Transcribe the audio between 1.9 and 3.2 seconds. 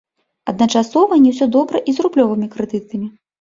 і з рублёвымі крэдытамі.